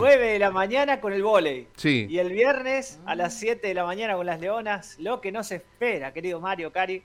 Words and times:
9 0.00 0.34
de 0.34 0.38
la 0.38 0.52
mañana 0.52 1.00
con 1.00 1.12
el 1.12 1.24
volei. 1.24 1.66
Sí. 1.76 2.06
Y 2.08 2.20
el 2.20 2.30
viernes 2.32 3.00
a 3.04 3.16
las 3.16 3.34
7 3.34 3.66
de 3.66 3.74
la 3.74 3.84
mañana 3.84 4.14
con 4.14 4.26
las 4.26 4.38
leonas. 4.38 4.94
Lo 5.00 5.20
que 5.20 5.32
no 5.32 5.42
se 5.42 5.56
espera, 5.56 6.12
querido 6.12 6.38
Mario 6.40 6.70
Cari. 6.70 7.02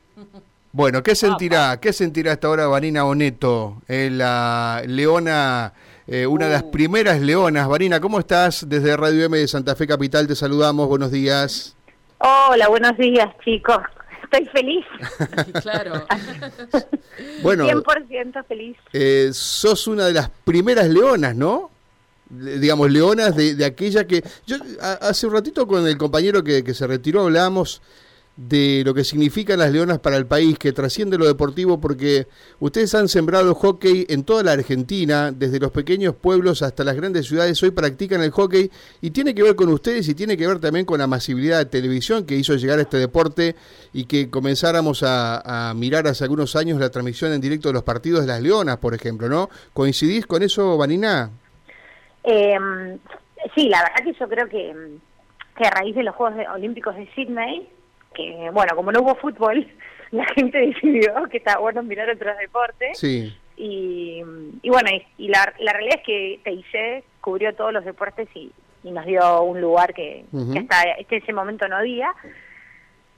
Bueno, 0.72 1.02
¿qué 1.02 1.16
sentirá? 1.16 1.80
¿Qué 1.80 1.92
sentirá 1.92 2.34
hasta 2.34 2.46
ahora 2.50 2.68
Vanina 2.68 3.04
Oneto? 3.06 3.82
eh, 3.88 4.10
la 4.12 4.84
leona, 4.86 5.74
eh, 6.06 6.28
una 6.28 6.46
de 6.46 6.52
las 6.54 6.62
Uh. 6.62 6.70
primeras 6.72 7.20
leonas. 7.20 7.68
Vanina, 7.68 8.00
¿cómo 8.00 8.20
estás? 8.20 8.70
Desde 8.70 8.96
Radio 8.96 9.26
M 9.26 9.40
de 9.40 9.48
Santa 9.48 9.76
Fe 9.76 9.88
Capital 9.88 10.28
te 10.28 10.36
saludamos. 10.36 10.88
Buenos 10.88 11.10
días. 11.10 11.76
Hola, 12.20 12.68
buenos 12.68 12.96
días, 13.00 13.28
chicos. 13.44 13.80
Estoy 14.26 14.46
feliz, 14.54 14.86
Claro. 15.64 16.06
Bueno, 17.42 17.66
100% 17.68 18.46
feliz. 18.46 18.78
eh, 18.94 19.30
sos 19.34 19.88
una 19.88 20.06
de 20.06 20.14
las 20.14 20.30
primeras 20.30 20.88
leonas, 20.90 21.36
¿no? 21.36 21.72
Digamos, 22.30 22.92
leonas 22.92 23.36
de, 23.36 23.56
de 23.56 23.66
aquella 23.66 24.08
que... 24.08 24.24
Yo 24.46 24.58
hace 24.80 25.28
un 25.28 25.34
ratito 25.34 25.68
con 25.68 25.88
el 25.88 25.98
compañero 25.98 26.44
que, 26.44 26.64
que 26.64 26.74
se 26.74 26.88
retiró 26.88 27.22
hablábamos 27.24 27.82
de 28.36 28.82
lo 28.84 28.96
que 28.96 29.04
significan 29.04 29.60
las 29.60 29.72
leonas 29.72 30.00
para 30.00 30.18
el 30.18 30.26
país, 30.26 30.58
que 30.58 30.72
trasciende 30.72 31.18
lo 31.18 31.26
deportivo, 31.26 31.80
porque 31.80 32.28
ustedes 32.60 32.96
han 32.96 33.08
sembrado 33.08 33.54
hockey 33.54 34.08
en 34.10 34.24
toda 34.24 34.42
la 34.42 34.54
Argentina, 34.54 35.32
desde 35.32 35.60
los 35.60 35.72
pequeños 35.72 36.16
pueblos 36.16 36.64
hasta 36.64 36.84
las 36.84 36.96
grandes 36.96 37.28
ciudades, 37.28 37.62
hoy 37.62 37.72
practican 37.72 38.24
el 38.24 38.32
hockey, 38.32 38.72
y 39.02 39.12
tiene 39.12 39.36
que 39.36 39.44
ver 39.44 39.56
con 39.56 39.70
ustedes 39.70 40.08
y 40.08 40.16
tiene 40.16 40.36
que 40.36 40.48
ver 40.48 40.60
también 40.60 40.86
con 40.86 41.00
la 41.00 41.08
masividad 41.08 41.60
de 41.60 41.66
televisión 41.66 42.26
que 42.26 42.36
hizo 42.36 42.56
llegar 42.56 42.80
este 42.80 42.98
deporte 42.98 43.56
y 43.94 44.06
que 44.06 44.30
comenzáramos 44.30 45.04
a, 45.04 45.70
a 45.70 45.74
mirar 45.76 46.08
hace 46.08 46.24
algunos 46.24 46.56
años 46.56 46.80
la 46.80 46.90
transmisión 46.90 47.34
en 47.34 47.42
directo 47.42 47.70
de 47.70 47.74
los 47.74 47.84
partidos 47.84 48.22
de 48.22 48.28
las 48.28 48.42
leonas, 48.42 48.78
por 48.78 48.96
ejemplo, 48.96 49.30
¿no? 49.30 49.50
¿Coincidís 49.74 50.26
con 50.26 50.42
eso, 50.42 50.76
Vanina? 50.76 51.30
Eh, 52.24 52.98
sí, 53.56 53.70
la 53.70 53.82
verdad 53.84 54.04
que 54.04 54.14
yo 54.14 54.28
creo 54.30 54.48
que, 54.50 54.76
que 55.58 55.68
a 55.68 55.72
raíz 55.72 55.96
de 55.96 56.04
los 56.04 56.16
Juegos 56.16 56.38
de- 56.38 56.48
Olímpicos 56.48 56.96
de 56.96 57.08
Sydney, 57.14 57.68
que 58.14 58.50
bueno, 58.52 58.76
como 58.76 58.92
no 58.92 59.02
hubo 59.02 59.16
fútbol, 59.16 59.68
la 60.12 60.26
gente 60.26 60.58
decidió 60.60 61.14
que 61.30 61.38
estaba 61.38 61.60
bueno 61.62 61.84
mirar 61.84 62.10
otros 62.10 62.38
deportes. 62.38 62.98
Sí. 63.00 63.36
Y, 63.58 64.24
y 64.64 64.70
bueno, 64.70 64.90
y, 64.92 65.06
y 65.26 65.28
la, 65.28 65.54
la 65.60 65.74
realidad 65.74 66.00
es 66.00 66.06
que 66.06 66.40
TIC 66.44 67.04
cubrió 67.22 67.54
todos 67.56 67.72
los 67.72 67.86
deportes 67.86 68.28
y, 68.34 68.52
y 68.84 68.92
nos 68.92 69.06
dio 69.06 69.44
un 69.44 69.62
lugar 69.62 69.94
que, 69.94 70.26
hasta 70.58 70.84
este, 71.00 71.18
ese 71.18 71.34
momento 71.34 71.68
no 71.68 71.78
había. 71.78 72.12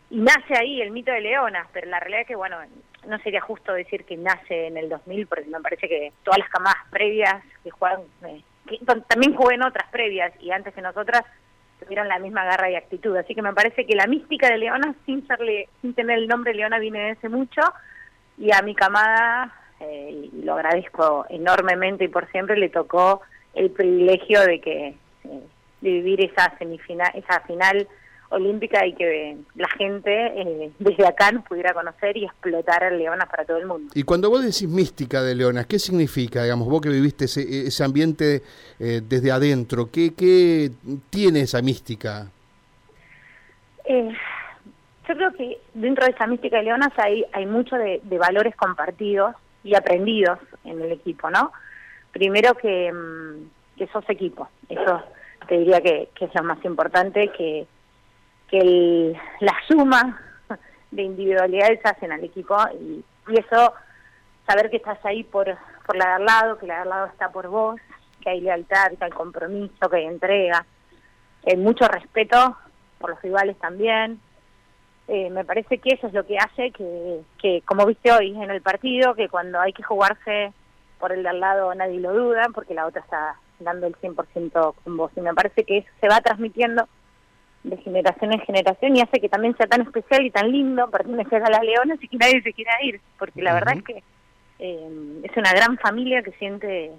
Y 0.10 0.18
nace 0.18 0.58
ahí 0.60 0.82
el 0.82 0.92
mito 0.92 1.12
de 1.12 1.22
Leonas, 1.22 1.68
pero 1.74 1.88
la 1.90 2.00
realidad 2.00 2.22
es 2.22 2.28
que, 2.28 2.36
bueno, 2.36 2.58
no 3.08 3.18
sería 3.20 3.42
justo 3.42 3.74
decir 3.74 4.04
que 4.04 4.18
nace 4.18 4.68
en 4.68 4.78
el 4.78 4.90
2000, 4.90 5.26
porque 5.28 5.46
me 5.50 5.60
parece 5.62 5.88
que 5.88 6.12
todas 6.24 6.38
las 6.40 6.50
camadas 6.50 6.78
previas 6.92 7.36
que 7.64 7.72
juegan, 7.72 8.02
eh, 8.28 8.42
que 8.68 8.80
también 9.08 9.36
jugué 9.36 9.56
en 9.56 9.64
otras 9.64 9.90
previas 9.92 10.34
y 10.40 10.52
antes 10.52 10.74
que 10.74 10.82
nosotras, 10.82 11.24
tuvieron 11.80 12.08
la 12.08 12.20
misma 12.20 12.46
garra 12.46 12.70
y 12.70 12.76
actitud. 12.76 13.16
Así 13.18 13.36
que 13.36 13.42
me 13.42 13.54
parece 13.54 13.86
que 13.86 13.96
la 13.96 14.08
mística 14.08 14.50
de 14.50 14.58
Leonas, 14.58 14.96
sin, 15.06 15.26
serle, 15.28 15.70
sin 15.82 15.94
tener 15.94 16.18
el 16.18 16.28
nombre 16.28 16.54
Leona, 16.54 16.80
viene 16.80 17.00
de 17.00 17.12
hace 17.12 17.30
mucho 17.30 17.62
y 18.38 18.54
a 18.54 18.62
mi 18.62 18.76
camada, 18.76 19.54
eh, 19.80 20.30
y 20.34 20.42
lo 20.44 20.54
agradezco 20.54 21.26
enormemente 21.30 22.06
y 22.06 22.10
por 22.10 22.30
siempre, 22.32 22.58
le 22.58 22.70
tocó 22.70 23.22
el 23.54 23.72
privilegio 23.72 24.42
de 24.42 24.60
que 24.60 24.88
eh, 25.24 25.42
de 25.82 25.90
vivir 25.90 26.26
esa 26.26 26.58
semifinal, 26.58 27.12
esa 27.14 27.42
final 27.42 27.88
olímpica 28.30 28.86
y 28.86 28.94
que 28.94 29.38
la 29.56 29.68
gente 29.70 30.12
eh, 30.12 30.72
desde 30.80 31.08
acá 31.08 31.32
nos 31.32 31.46
pudiera 31.46 31.74
conocer 31.74 32.18
y 32.18 32.26
explotar 32.26 32.92
Leonas 32.92 33.30
para 33.30 33.46
todo 33.46 33.58
el 33.58 33.66
mundo. 33.66 33.92
Y 33.96 34.04
cuando 34.04 34.30
vos 34.30 34.42
decís 34.42 34.68
mística 34.68 35.22
de 35.22 35.36
leonas, 35.36 35.66
¿qué 35.68 35.80
significa? 35.80 36.44
Digamos, 36.44 36.68
vos 36.68 36.82
que 36.82 36.90
viviste 36.90 37.26
ese, 37.26 37.68
ese 37.68 37.84
ambiente 37.84 38.42
eh, 38.80 39.02
desde 39.04 39.32
adentro, 39.32 39.90
¿qué, 39.92 40.14
¿qué 40.16 40.72
tiene 41.10 41.42
esa 41.42 41.62
mística? 41.62 42.28
Eh, 43.86 44.10
yo 45.08 45.16
creo 45.16 45.32
que 45.34 45.60
dentro 45.74 46.06
de 46.06 46.12
esa 46.12 46.28
mística 46.28 46.58
de 46.58 46.64
Leonas 46.64 46.94
hay, 46.98 47.24
hay 47.32 47.46
mucho 47.46 47.76
de, 47.76 48.02
de 48.04 48.18
valores 48.18 48.56
compartidos 48.56 49.36
y 49.64 49.76
aprendidos 49.76 50.40
en 50.64 50.82
el 50.82 50.92
equipo, 50.92 51.30
¿no? 51.30 51.52
Primero 52.12 52.56
que, 52.56 52.92
mm, 52.92 53.78
que 53.78 53.88
sos 53.88 54.04
equipo, 54.10 54.50
eso 54.70 55.04
te 55.48 55.60
diría 55.60 55.82
que, 55.82 56.10
que 56.16 56.26
es 56.26 56.36
lo 56.36 56.44
más 56.44 56.64
importante, 56.66 57.30
que, 57.30 57.68
que 58.50 58.60
el- 58.60 59.18
la 59.40 59.56
suma 59.68 60.20
de 60.92 61.04
individualidades 61.04 61.80
hacen 61.84 62.12
al 62.12 62.24
equipo 62.24 62.56
y, 62.80 63.04
eso, 63.34 63.74
saber 64.46 64.70
que 64.70 64.78
estás 64.78 65.04
ahí 65.04 65.24
por, 65.24 65.48
por 65.86 65.96
la 65.96 66.06
de 66.06 66.14
al 66.14 66.26
lado, 66.26 66.58
que 66.58 66.68
la 66.68 66.76
de 66.76 66.82
al 66.82 66.90
lado 66.90 67.06
está 67.08 67.30
por 67.30 67.48
vos, 67.48 67.80
que 68.22 68.30
hay 68.30 68.42
lealtad, 68.42 68.92
que 68.98 69.06
hay 69.06 69.12
compromiso, 69.12 69.90
que 69.90 69.98
hay 69.98 70.06
entrega, 70.06 70.66
hay 71.46 71.58
mucho 71.58 71.88
respeto 71.88 72.56
por 73.00 73.12
los 73.12 73.22
rivales 73.22 73.58
también. 73.58 74.20
Eh, 75.08 75.30
me 75.30 75.44
parece 75.46 75.78
que 75.80 75.94
eso 75.96 76.08
es 76.08 76.14
lo 76.14 76.26
que 76.26 76.38
hace 76.38 76.72
que, 76.72 77.22
que, 77.40 77.62
como 77.66 77.86
viste 77.86 78.12
hoy 78.12 78.32
en 78.32 78.50
el 78.50 78.62
partido, 78.62 79.14
que 79.16 79.30
cuando 79.30 79.60
hay 79.60 79.74
que 79.74 79.84
jugarse 79.84 80.54
por 81.00 81.12
el 81.12 81.24
de 81.24 81.30
al 81.30 81.40
lado 81.40 81.74
nadie 81.76 82.00
lo 82.00 82.14
duda, 82.14 82.48
porque 82.54 82.74
la 82.74 82.86
otra 82.88 83.02
está 83.02 83.36
dando 83.60 83.88
el 83.88 83.96
100% 83.96 84.76
con 84.84 84.98
vos. 84.98 85.12
Y 85.16 85.22
me 85.22 85.34
parece 85.34 85.64
que 85.64 85.80
eso 85.80 85.90
se 86.02 86.08
va 86.08 86.22
transmitiendo 86.22 86.88
de 87.70 87.78
generación 87.78 88.34
en 88.34 88.40
generación 88.42 88.96
y 88.96 89.02
hace 89.02 89.20
que 89.20 89.30
también 89.30 89.56
sea 89.58 89.68
tan 89.68 89.82
especial 89.82 90.26
y 90.26 90.32
tan 90.32 90.52
lindo 90.52 90.90
pertenecer 90.90 91.44
a 91.44 91.50
las 91.50 91.64
leonas 91.64 91.98
y 92.02 92.08
que 92.08 92.18
nadie 92.18 92.42
se 92.42 92.54
quiera 92.54 92.72
ir, 92.84 93.02
porque 93.18 93.42
la 93.42 93.54
verdad 93.54 93.76
es 93.78 93.84
que 93.84 94.04
eh, 94.60 95.20
es 95.24 95.38
una 95.38 95.52
gran 95.52 95.78
familia 95.80 96.22
que 96.22 96.32
siente 96.34 96.92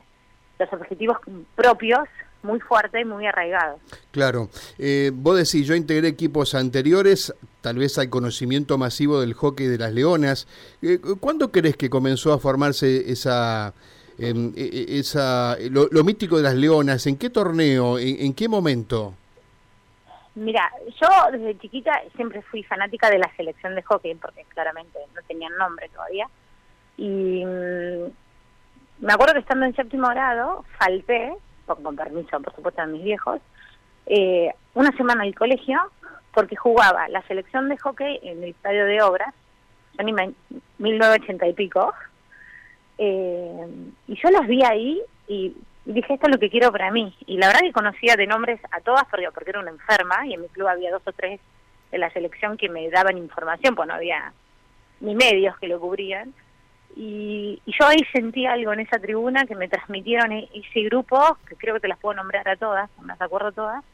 los 0.59 0.73
objetivos 0.73 1.19
propios 1.55 2.01
muy 2.43 2.61
fuertes 2.61 3.01
y 3.01 3.05
muy 3.05 3.27
arraigados. 3.27 3.81
Claro, 4.11 4.49
eh, 4.79 5.11
vos 5.13 5.37
decís, 5.37 5.67
yo 5.67 5.75
integré 5.75 6.09
equipos 6.09 6.55
anteriores, 6.55 7.33
tal 7.61 7.79
vez 7.79 7.99
al 7.99 8.09
conocimiento 8.11 8.79
masivo 8.79 9.21
del 9.21 9.35
hockey 9.35 9.67
de 9.67 9.79
las 9.79 9.93
leonas. 9.93 10.47
Eh, 10.83 10.99
¿Cuándo 11.21 11.51
crees 11.51 11.77
que 11.77 11.91
comenzó 11.91 12.33
a 12.33 12.39
formarse 12.39 13.11
esa... 13.11 13.73
em, 14.19 14.53
e- 14.57 14.71
e- 14.73 14.99
esa 14.99 15.57
lo, 15.71 15.89
lo 15.91 16.05
mítico 16.05 16.37
de 16.37 16.43
las 16.45 16.55
leonas, 16.55 17.07
¿en 17.07 17.17
qué 17.17 17.31
torneo? 17.31 17.99
¿En, 17.99 18.17
en 18.21 18.35
qué 18.35 18.49
momento? 18.49 19.15
Mira, 20.37 20.71
yo 21.01 21.09
desde 21.33 21.59
chiquita 21.59 22.03
siempre 22.15 22.43
fui 22.43 22.63
fanática 22.63 23.09
de 23.09 23.19
la 23.19 23.35
selección 23.37 23.75
de 23.75 23.83
hockey, 23.83 24.15
porque 24.17 24.45
claramente 24.45 24.99
no 25.15 25.23
tenían 25.27 25.57
nombre 25.57 25.89
todavía. 25.89 26.29
Y 26.99 27.43
mm, 27.45 28.05
me 29.01 29.13
acuerdo 29.13 29.33
que 29.33 29.41
estando 29.41 29.65
en 29.65 29.75
séptimo 29.75 30.09
grado, 30.09 30.65
falté, 30.79 31.35
con, 31.67 31.97
permiso, 31.97 32.39
por 32.41 32.55
supuesto, 32.55 32.83
de 32.83 32.89
mis 32.89 33.03
viejos, 33.03 33.41
eh, 34.07 34.53
una 34.75 34.93
semana 34.93 35.23
al 35.23 35.35
colegio, 35.35 35.81
porque 36.35 36.55
jugaba 36.55 37.09
la 37.09 37.23
selección 37.23 37.71
de 37.71 37.79
hockey 37.79 38.21
en 38.23 38.43
el 38.45 38.51
estadio 38.51 38.85
de 38.85 39.01
obras, 39.01 39.35
me- 39.99 40.35
1980 40.79 41.49
y 41.49 41.53
pico, 41.55 41.95
eh, 42.99 43.67
y 44.07 44.17
yo 44.23 44.31
las 44.31 44.47
vi 44.47 44.63
ahí 44.65 45.03
y 45.29 45.57
dije, 45.93 46.15
esto 46.15 46.27
es 46.27 46.33
lo 46.33 46.41
que 46.41 46.51
quiero 46.51 46.73
para 46.73 46.91
mí. 46.91 47.15
Y 47.27 47.39
la 47.39 47.47
verdad 47.47 47.61
que 47.63 47.73
conocía 47.73 48.17
de 48.17 48.27
nombres 48.27 48.61
a 48.71 48.81
todas 48.81 49.05
porque, 49.11 49.29
porque 49.33 49.51
era 49.51 49.61
una 49.61 49.71
enferma 49.71 50.27
y 50.27 50.35
en 50.35 50.43
mi 50.43 50.49
club 50.49 50.69
había 50.69 50.91
dos 50.91 51.03
o 51.07 51.13
tres 51.13 51.41
de 51.91 51.99
la 51.99 52.11
selección 52.11 52.57
que 52.57 52.69
me 52.69 52.91
daban 52.91 53.17
información, 53.17 53.75
pues 53.75 53.89
no 53.89 53.95
había 53.95 54.33
ni 55.01 55.15
medios 55.15 55.57
que 55.59 55.69
lo 55.69 55.81
cubrían. 55.81 56.35
Y, 56.97 57.61
y 57.65 57.73
yo 57.79 57.87
ahí 57.87 57.99
sentí 58.13 58.47
algo 58.47 58.73
en 58.73 58.81
esa 58.81 58.99
tribuna 58.99 59.45
que 59.45 59.55
me 59.55 59.69
transmitieron 59.69 60.33
e- 60.33 60.49
ese 60.55 60.81
grupo, 60.83 61.37
que 61.47 61.55
creo 61.55 61.75
que 61.75 61.81
te 61.81 61.89
las 61.89 61.99
puedo 61.99 62.17
nombrar 62.17 62.49
a 62.49 62.57
todas, 62.57 62.91
no 62.99 63.07
las 63.07 63.21
acuerdo 63.21 63.53
todas, 63.53 63.85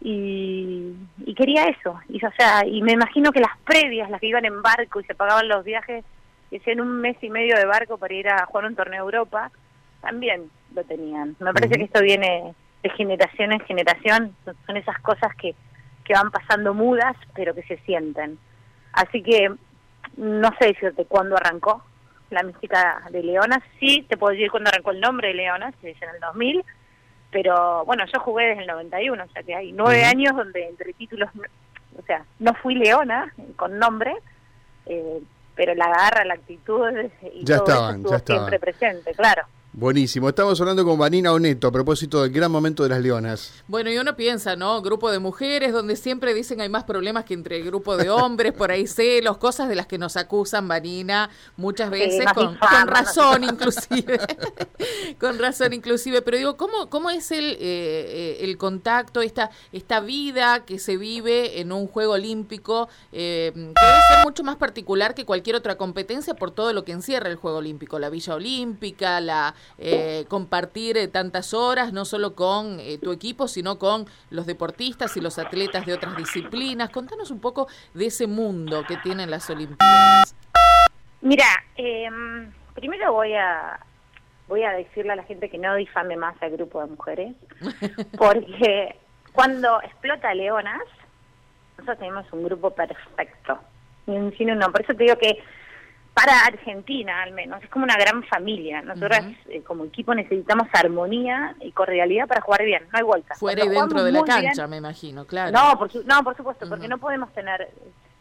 y, 0.00 0.94
y 1.24 1.34
quería 1.34 1.64
eso. 1.64 1.98
Y, 2.08 2.24
o 2.24 2.30
sea, 2.38 2.64
y 2.64 2.82
me 2.82 2.92
imagino 2.92 3.32
que 3.32 3.40
las 3.40 3.58
previas, 3.64 4.08
las 4.10 4.20
que 4.20 4.28
iban 4.28 4.44
en 4.44 4.62
barco 4.62 5.00
y 5.00 5.04
se 5.04 5.14
pagaban 5.14 5.48
los 5.48 5.64
viajes, 5.64 6.04
que 6.48 6.58
hacían 6.58 6.80
un 6.80 7.00
mes 7.00 7.16
y 7.20 7.28
medio 7.28 7.56
de 7.56 7.66
barco 7.66 7.98
para 7.98 8.14
ir 8.14 8.28
a 8.28 8.46
jugar 8.46 8.66
un 8.66 8.76
torneo 8.76 9.02
a 9.02 9.04
Europa, 9.04 9.50
también 10.00 10.48
lo 10.74 10.84
tenían. 10.84 11.36
Me 11.40 11.52
parece 11.52 11.76
que 11.76 11.84
esto 11.84 12.02
viene 12.02 12.54
de 12.82 12.90
generación 12.90 13.52
en 13.52 13.60
generación, 13.60 14.36
son- 14.66 14.76
esas 14.76 14.98
cosas 15.00 15.34
que, 15.36 15.54
que 16.04 16.12
van 16.12 16.30
pasando 16.30 16.74
mudas, 16.74 17.16
pero 17.34 17.54
que 17.54 17.62
se 17.64 17.78
sienten. 17.78 18.38
Así 18.92 19.22
que 19.22 19.50
no 20.16 20.50
sé 20.58 20.68
decirte 20.68 21.04
cuándo 21.06 21.36
arrancó 21.36 21.82
la 22.30 22.42
mística 22.42 23.02
de 23.10 23.22
Leonas, 23.22 23.62
sí 23.78 24.04
te 24.08 24.16
puedo 24.16 24.32
decir 24.32 24.50
cuándo 24.50 24.68
arrancó 24.70 24.90
el 24.90 25.00
nombre 25.00 25.28
de 25.28 25.34
Leonas, 25.34 25.74
que 25.80 25.90
es 25.90 26.02
en 26.02 26.08
el 26.10 26.20
2000, 26.20 26.64
pero 27.30 27.84
bueno, 27.84 28.04
yo 28.12 28.20
jugué 28.20 28.46
desde 28.48 28.62
el 28.62 28.66
91, 28.68 29.24
o 29.24 29.28
sea 29.28 29.42
que 29.42 29.54
hay 29.54 29.72
nueve 29.72 30.04
años 30.04 30.34
donde 30.34 30.66
entre 30.68 30.92
títulos, 30.94 31.28
o 31.98 32.02
sea, 32.02 32.24
no 32.38 32.54
fui 32.54 32.74
Leona 32.74 33.32
con 33.56 33.78
nombre, 33.78 34.14
eh, 34.86 35.20
pero 35.54 35.74
la 35.74 35.88
garra, 35.88 36.24
la 36.24 36.34
actitud 36.34 36.88
y 37.32 37.44
Ya 37.44 37.56
todo 37.58 37.64
eso 37.66 37.74
estaban, 37.74 37.96
estuvo 37.96 38.10
ya 38.12 38.16
estaban. 38.16 38.42
siempre 38.48 38.58
presente, 38.60 39.14
claro. 39.14 39.42
Buenísimo. 39.78 40.30
Estamos 40.30 40.58
hablando 40.58 40.86
con 40.86 40.98
Vanina 40.98 41.34
Oneto 41.34 41.68
a 41.68 41.70
propósito 41.70 42.22
del 42.22 42.32
gran 42.32 42.50
momento 42.50 42.82
de 42.82 42.88
las 42.88 43.02
leonas. 43.02 43.62
Bueno, 43.68 43.90
y 43.90 43.98
uno 43.98 44.16
piensa, 44.16 44.56
¿no? 44.56 44.80
Grupo 44.80 45.10
de 45.10 45.18
mujeres 45.18 45.74
donde 45.74 45.96
siempre 45.96 46.32
dicen 46.32 46.62
hay 46.62 46.70
más 46.70 46.84
problemas 46.84 47.26
que 47.26 47.34
entre 47.34 47.58
el 47.58 47.64
grupo 47.66 47.98
de 47.98 48.08
hombres, 48.08 48.54
por 48.54 48.70
ahí 48.70 48.86
celos, 48.86 49.36
cosas 49.36 49.68
de 49.68 49.74
las 49.74 49.86
que 49.86 49.98
nos 49.98 50.16
acusan, 50.16 50.66
Vanina, 50.66 51.28
muchas 51.58 51.90
veces 51.90 52.24
con, 52.32 52.56
razón 52.86 53.44
inclusive. 53.44 54.18
con 55.20 55.38
razón 55.38 55.74
inclusive. 55.74 56.22
Pero 56.22 56.38
digo, 56.38 56.56
¿cómo, 56.56 56.88
cómo 56.88 57.10
es 57.10 57.30
el, 57.30 57.44
eh, 57.44 57.58
eh, 57.60 58.36
el 58.40 58.56
contacto, 58.56 59.20
esta, 59.20 59.50
esta 59.72 60.00
vida 60.00 60.64
que 60.64 60.78
se 60.78 60.96
vive 60.96 61.60
en 61.60 61.70
un 61.70 61.86
juego 61.86 62.14
olímpico, 62.14 62.88
eh, 63.12 63.52
que 63.52 63.60
debe 63.60 64.00
ser 64.08 64.24
mucho 64.24 64.42
más 64.42 64.56
particular 64.56 65.14
que 65.14 65.26
cualquier 65.26 65.54
otra 65.54 65.76
competencia 65.76 66.32
por 66.32 66.50
todo 66.50 66.72
lo 66.72 66.82
que 66.82 66.92
encierra 66.92 67.28
el 67.28 67.36
juego 67.36 67.58
olímpico? 67.58 67.98
La 67.98 68.08
Villa 68.08 68.36
Olímpica, 68.36 69.20
la 69.20 69.54
eh, 69.78 70.24
compartir 70.28 70.96
eh, 70.96 71.08
tantas 71.08 71.54
horas, 71.54 71.92
no 71.92 72.04
solo 72.04 72.34
con 72.34 72.80
eh, 72.80 72.98
tu 72.98 73.12
equipo, 73.12 73.48
sino 73.48 73.78
con 73.78 74.06
los 74.30 74.46
deportistas 74.46 75.16
y 75.16 75.20
los 75.20 75.38
atletas 75.38 75.86
de 75.86 75.94
otras 75.94 76.16
disciplinas. 76.16 76.90
Contanos 76.90 77.30
un 77.30 77.40
poco 77.40 77.68
de 77.94 78.06
ese 78.06 78.26
mundo 78.26 78.84
que 78.86 78.96
tienen 78.98 79.30
las 79.30 79.48
Olimpiadas. 79.50 80.34
Mira, 81.20 81.46
em, 81.76 82.52
primero 82.74 83.12
voy 83.12 83.34
a 83.34 83.80
voy 84.48 84.62
a 84.62 84.70
decirle 84.72 85.12
a 85.12 85.16
la 85.16 85.24
gente 85.24 85.50
que 85.50 85.58
no 85.58 85.74
difame 85.74 86.16
más 86.16 86.40
al 86.40 86.52
grupo 86.52 86.80
de 86.80 86.86
mujeres, 86.86 87.34
porque 88.16 88.96
cuando 89.32 89.82
explota 89.82 90.32
Leonas, 90.34 90.82
nosotros 91.76 91.98
tenemos 91.98 92.32
un 92.32 92.44
grupo 92.44 92.70
perfecto. 92.70 93.58
Ni 94.06 94.16
un 94.16 94.58
no. 94.58 94.72
Por 94.72 94.82
eso 94.82 94.94
te 94.94 95.04
digo 95.04 95.18
que 95.18 95.42
para 96.16 96.46
Argentina 96.46 97.22
al 97.22 97.32
menos, 97.32 97.62
es 97.62 97.68
como 97.68 97.84
una 97.84 97.94
gran 97.98 98.22
familia. 98.24 98.80
Nosotras 98.80 99.22
eh, 99.50 99.60
como 99.60 99.84
equipo 99.84 100.14
necesitamos 100.14 100.66
armonía 100.72 101.54
y 101.60 101.72
cordialidad 101.72 102.26
para 102.26 102.40
jugar 102.40 102.64
bien, 102.64 102.84
no 102.90 102.98
hay 102.98 103.04
vuelta. 103.04 103.34
Fuera 103.34 103.66
y 103.66 103.68
dentro 103.68 104.02
de 104.02 104.12
la 104.12 104.24
cancha, 104.24 104.66
me 104.66 104.78
imagino, 104.78 105.26
claro. 105.26 105.52
No, 105.52 105.78
por, 105.78 105.94
no, 106.06 106.24
por 106.24 106.34
supuesto, 106.34 106.66
porque 106.70 106.88
no 106.88 106.96
podemos 106.96 107.30
tener... 107.34 107.68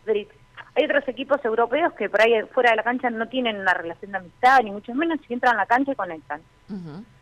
Hay 0.08 0.84
otros 0.84 1.08
equipos 1.08 1.44
europeos 1.46 1.94
que 1.94 2.10
por 2.10 2.22
ahí 2.22 2.34
fuera 2.54 2.72
de 2.72 2.76
la 2.76 2.84
cancha 2.84 3.10
no 3.10 3.30
tienen 3.30 3.62
una 3.62 3.74
relación 3.74 4.12
de 4.12 4.18
amistad, 4.18 4.60
ni 4.62 4.72
mucho 4.72 4.94
menos, 4.94 5.18
si 5.26 5.34
entran 5.34 5.56
a 5.56 5.60
la 5.60 5.66
cancha 5.66 5.94
y 5.94 5.96
conectan. 5.96 6.42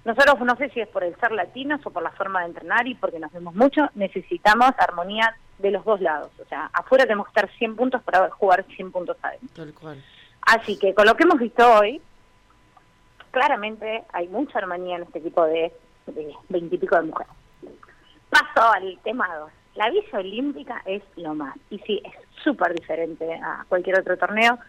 Nosotros, 0.06 0.40
no 0.40 0.56
sé 0.56 0.70
si 0.70 0.82
es 0.82 0.88
por 0.88 1.04
el 1.04 1.16
ser 1.18 1.34
latinos 1.34 1.82
o 1.86 1.92
por 1.92 2.02
la 2.02 2.10
forma 2.10 2.40
de 2.40 2.48
entrenar 2.48 2.88
y 2.88 2.96
porque 2.96 3.20
nos 3.20 3.32
vemos 3.32 3.54
mucho, 3.54 3.92
necesitamos 3.94 4.72
armonía 4.80 5.38
de 5.60 5.70
los 5.70 5.86
dos 5.86 6.02
lados. 6.02 6.32
O 6.42 6.46
sea, 6.46 6.72
afuera 6.74 7.04
tenemos 7.04 7.28
que 7.28 7.40
estar 7.40 7.58
100 7.60 7.76
puntos 7.76 8.02
para 8.02 8.28
jugar 8.32 8.66
100 8.76 8.92
puntos 8.92 9.18
adentro. 9.22 9.50
Tal 9.54 9.74
cual. 9.76 10.04
Así 10.46 10.78
que 10.78 10.94
con 10.94 11.06
lo 11.06 11.16
que 11.16 11.24
hemos 11.24 11.40
visto 11.40 11.64
hoy, 11.74 12.02
claramente 13.32 14.04
hay 14.12 14.28
mucha 14.28 14.60
armonía 14.60 14.98
en 14.98 15.04
este 15.04 15.20
equipo 15.20 15.46
de 15.46 15.72
veintipico 16.50 16.96
de, 16.96 17.04
mujeres. 17.04 17.34
Paso 18.30 18.72
al 18.74 18.98
tema 19.04 19.28
2. 19.36 19.52
La 19.76 19.90
visa 19.90 20.18
olímpica 20.18 20.82
es 20.86 21.02
lo 21.16 21.34
más. 21.34 21.56
Y 21.70 21.80
sí, 21.80 22.02
es 22.04 22.14
súper 22.44 22.74
diferente 22.74 23.34
a 23.34 23.66
cualquier 23.70 24.00
otro 24.00 24.18
torneo 24.18 24.60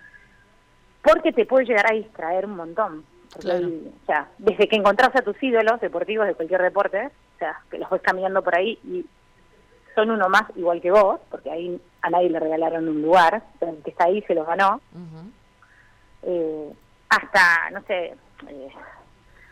porque 1.03 1.33
te 1.33 1.45
puede 1.45 1.67
llegar 1.67 1.91
a 1.91 1.95
distraer 1.95 2.47
un 2.47 2.57
montón. 2.57 3.05
o 3.37 4.07
sea, 4.07 4.29
desde 4.39 4.69
que 4.69 4.77
encontrás 4.77 5.15
a 5.17 5.23
tus 5.23 5.41
ídolos 5.43 5.81
deportivos 5.81 6.27
de 6.27 6.35
cualquier 6.35 6.63
deporte, 6.63 7.07
o 7.07 7.39
sea, 7.39 7.61
que 7.71 7.79
los 7.79 7.91
ves 7.91 8.01
caminando 8.01 8.43
por 8.43 8.55
ahí 8.55 8.79
y 8.85 9.05
son 9.95 10.11
uno 10.11 10.29
más 10.29 10.45
igual 10.57 10.81
que 10.81 10.91
vos, 10.91 11.21
porque 11.31 11.51
ahí 11.51 11.81
a 12.01 12.11
nadie 12.11 12.31
le 12.31 12.41
regalaron 12.41 12.89
un 12.89 13.03
lugar, 13.03 13.43
el 13.61 13.83
que 13.83 13.91
está 13.91 14.05
ahí 14.05 14.23
se 14.23 14.35
los 14.35 14.47
ganó 14.47 14.81
eh, 16.27 16.73
hasta, 17.09 17.71
no 17.71 17.83
sé, 17.83 18.17
eh, 18.49 18.69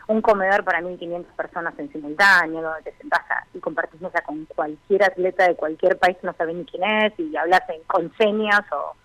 un 0.07 0.21
comedor 0.21 0.63
para 0.63 0.81
1.500 0.81 1.25
personas 1.35 1.73
en 1.79 1.91
simultáneo, 1.91 2.61
donde 2.61 2.91
te 2.91 2.97
sentás 2.97 3.21
y 3.53 3.59
compartís 3.59 4.01
mesa 4.01 4.21
con 4.21 4.45
cualquier 4.45 5.03
atleta 5.03 5.47
de 5.47 5.55
cualquier 5.55 5.97
país 5.97 6.17
no 6.23 6.33
sabes 6.33 6.55
ni 6.55 6.65
quién 6.65 6.83
es, 6.83 7.13
y 7.19 7.35
hablas 7.35 7.61
en, 7.69 7.81
con 7.83 8.11
señas 8.17 8.61
o 8.71 8.95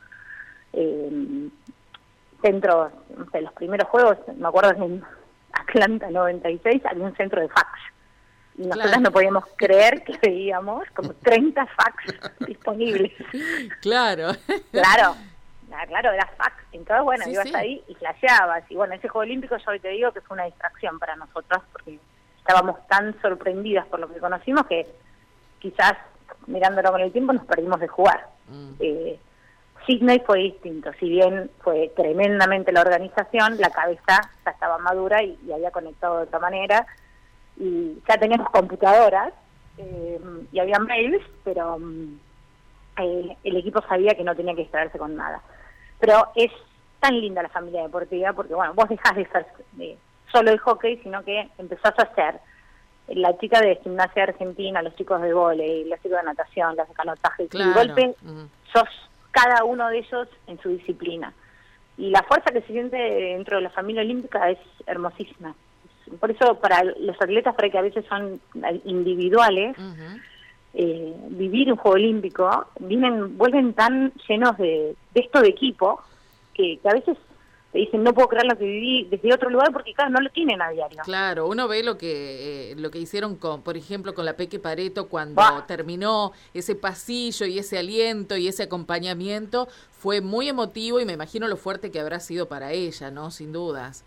eh, 0.73 1.49
centros, 2.43 2.93
no 3.17 3.31
sé, 3.31 3.41
los 3.43 3.53
primeros 3.53 3.89
juegos, 3.89 4.19
me 4.37 4.49
acuerdo 4.49 4.85
en 4.85 5.05
Atlanta 5.53 6.11
96, 6.11 6.83
había 6.85 7.05
un 7.05 7.17
centro 7.17 7.41
de 7.41 7.49
fax. 7.49 7.69
Y 8.57 8.67
nosotros 8.67 9.01
no 9.01 9.13
podíamos 9.13 9.45
creer 9.57 10.03
que 10.03 10.19
veíamos 10.21 10.85
como 10.95 11.15
30 11.15 11.65
fax 11.67 12.39
disponibles. 12.47 13.13
Claro. 13.81 14.33
Claro. 14.73 15.15
Ah, 15.73 15.87
claro, 15.87 16.13
era 16.13 16.27
fax. 16.37 16.55
Entonces, 16.73 17.05
bueno, 17.05 17.25
ibas 17.29 17.55
ahí 17.55 17.83
y 17.89 17.95
flasheabas. 17.95 18.65
Y 18.71 18.75
bueno, 18.75 18.95
ese 18.95 19.09
Juego 19.09 19.23
Olímpico 19.23 19.57
yo 19.57 19.71
hoy 19.71 19.81
te 19.81 19.89
digo 19.89 20.13
que 20.13 20.21
fue 20.21 20.35
una 20.35 20.45
distracción 20.45 20.99
para 20.99 21.17
nosotros 21.17 21.63
porque 21.73 21.99
estábamos 22.39 22.87
tan 22.89 23.21
sorprendidas 23.21 23.87
por 23.87 24.01
lo 24.01 24.09
que 24.09 24.21
conocimos 24.21 24.67
que 24.67 24.87
quizás 25.59 25.95
mirándolo 26.47 26.91
con 26.91 27.01
el 27.01 27.13
tiempo 27.13 27.33
nos 27.33 27.45
perdimos 27.45 27.81
de 27.81 27.89
jugar. 27.89 28.27
Mm. 28.49 28.71
Eh, 28.81 29.19
Sydney 29.87 30.21
fue 30.27 30.39
distinto, 30.39 30.91
si 30.99 31.09
bien 31.09 31.51
fue 31.61 31.91
tremendamente 31.97 32.73
la 32.73 32.83
organización, 32.83 33.59
la 33.59 33.71
cabeza 33.71 34.21
ya 34.45 34.51
estaba 34.51 34.77
madura 34.79 35.23
y, 35.23 35.39
había 35.53 35.71
conectado 35.71 36.19
de 36.19 36.23
otra 36.25 36.39
manera 36.39 36.87
y 37.57 37.99
ya 38.07 38.19
teníamos 38.19 38.51
computadoras 38.51 39.33
eh, 39.79 40.21
y 40.53 40.59
había 40.59 40.79
mails, 40.79 41.23
pero 41.43 41.79
mm, 41.79 42.19
eh, 42.99 43.37
el 43.45 43.57
equipo 43.57 43.81
sabía 43.89 44.15
que 44.15 44.25
no 44.25 44.35
tenía 44.35 44.55
que 44.55 44.63
distraerse 44.63 44.99
con 44.99 45.17
nada. 45.17 45.41
Pero 46.01 46.29
es 46.35 46.51
tan 47.01 47.21
linda 47.21 47.43
la 47.43 47.49
familia 47.49 47.83
deportiva 47.83 48.33
porque, 48.33 48.55
bueno, 48.55 48.75
vos 48.75 48.89
dejás 48.89 49.17
de 49.17 49.27
ser 49.27 49.47
solo 50.33 50.51
el 50.51 50.59
hockey, 50.59 50.99
sino 50.99 51.25
que 51.25 51.49
empezás 51.59 51.95
a 51.99 52.15
ser 52.15 52.41
la 53.09 53.37
chica 53.39 53.61
de 53.61 53.77
gimnasia 53.77 54.25
argentina, 54.25 54.83
los 54.83 54.95
chicos 54.97 55.23
de 55.23 55.33
volei, 55.33 55.85
los 55.85 56.01
chicos 56.03 56.19
de 56.19 56.25
natación, 56.25 56.77
los 56.77 56.89
de 56.89 56.95
canotaje. 56.95 57.49
Y 57.53 57.73
golpe 57.73 58.15
sos 58.73 58.89
cada 59.31 59.65
uno 59.65 59.89
de 59.89 59.99
ellos 59.99 60.29
en 60.47 60.61
su 60.61 60.69
disciplina. 60.71 61.33
Y 61.97 62.11
la 62.11 62.23
fuerza 62.23 62.53
que 62.53 62.61
se 62.61 62.73
siente 62.73 62.97
dentro 62.97 63.57
de 63.57 63.63
la 63.63 63.71
familia 63.71 64.03
olímpica 64.03 64.51
es 64.51 64.59
hermosísima. 64.87 65.55
Por 66.21 66.31
eso 66.31 66.55
para 66.57 66.85
los 66.85 67.21
atletas, 67.21 67.55
para 67.55 67.71
que 67.71 67.79
a 67.79 67.83
veces 67.83 68.05
son 68.07 68.41
individuales, 68.85 69.77
eh, 70.81 71.13
vivir 71.31 71.73
un 71.73 71.77
juego 71.77 71.97
olímpico, 71.97 72.49
vienen, 72.79 73.37
vuelven 73.37 73.75
tan 73.75 74.13
llenos 74.29 74.57
de, 74.59 74.95
esto 75.13 75.41
de 75.41 75.49
equipo 75.49 76.01
que, 76.55 76.79
a 76.85 76.95
veces 76.95 77.19
te 77.73 77.79
dicen 77.81 78.05
no 78.05 78.15
puedo 78.15 78.29
creer 78.29 78.47
lo 78.47 78.57
que 78.57 78.65
viví 78.65 79.09
desde 79.11 79.35
otro 79.35 79.51
lugar 79.51 79.73
porque 79.73 79.93
claro 79.93 80.11
no 80.11 80.21
lo 80.21 80.31
tienen 80.31 80.63
a 80.63 80.71
diario 80.71 81.03
claro 81.05 81.49
uno 81.49 81.69
ve 81.69 81.83
lo 81.83 81.99
que 81.99 82.71
eh, 82.71 82.77
lo 82.77 82.91
que 82.91 82.99
hicieron 82.99 83.37
con 83.37 83.61
por 83.63 83.77
ejemplo 83.77 84.15
con 84.15 84.25
la 84.25 84.37
Peque 84.37 84.59
Pareto 84.59 85.09
cuando 85.09 85.43
terminó 85.67 86.33
ese 86.55 86.77
pasillo 86.77 87.45
y 87.45 87.59
ese 87.59 87.77
aliento 87.77 88.39
y 88.39 88.49
ese 88.49 88.63
acompañamiento 88.63 89.69
fue 89.91 90.23
muy 90.23 90.49
emotivo 90.49 90.99
y 90.99 91.05
me 91.05 91.13
imagino 91.13 91.47
lo 91.47 91.59
fuerte 91.59 91.91
que 91.91 92.01
habrá 92.01 92.21
sido 92.21 92.49
para 92.49 92.73
ella 92.73 93.11
no 93.11 93.31
sin 93.31 93.53
dudas 93.53 94.05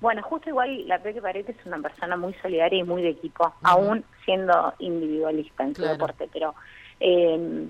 bueno, 0.00 0.22
justo 0.22 0.50
igual 0.50 0.86
la 0.86 0.98
Peque 0.98 1.22
Paredes 1.22 1.56
es 1.58 1.66
una 1.66 1.78
persona 1.78 2.16
muy 2.16 2.34
solidaria 2.34 2.78
y 2.78 2.84
muy 2.84 3.02
de 3.02 3.10
equipo, 3.10 3.54
aún 3.62 4.04
siendo 4.24 4.74
individualista 4.78 5.64
en 5.64 5.74
su 5.74 5.82
deporte, 5.82 6.28
pero 6.32 6.54
eh, 7.00 7.68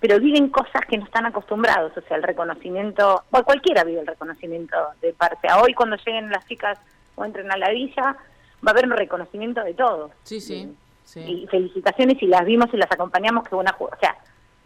pero 0.00 0.20
viven 0.20 0.50
cosas 0.50 0.82
que 0.88 0.98
no 0.98 1.04
están 1.04 1.26
acostumbrados, 1.26 1.96
o 1.96 2.00
sea, 2.02 2.16
el 2.16 2.22
reconocimiento, 2.22 3.24
o 3.30 3.42
cualquiera 3.42 3.82
vive 3.82 4.00
el 4.00 4.06
reconocimiento 4.06 4.76
de 5.00 5.12
parte. 5.14 5.48
A 5.48 5.60
hoy 5.60 5.72
cuando 5.74 5.96
lleguen 5.96 6.30
las 6.30 6.46
chicas 6.46 6.78
o 7.14 7.24
entren 7.24 7.50
a 7.50 7.56
la 7.56 7.70
villa, 7.70 8.02
va 8.04 8.68
a 8.68 8.70
haber 8.70 8.84
un 8.84 8.92
reconocimiento 8.92 9.64
de 9.64 9.74
todos. 9.74 10.12
Sí, 10.22 10.40
sí. 10.40 10.74
sí. 11.04 11.20
Y 11.20 11.46
felicitaciones 11.46 12.22
y 12.22 12.26
las 12.26 12.44
vimos 12.44 12.68
y 12.72 12.76
las 12.76 12.92
acompañamos, 12.92 13.48
que 13.48 13.54
buena, 13.54 13.74
o 13.78 13.90
sea, 13.98 14.16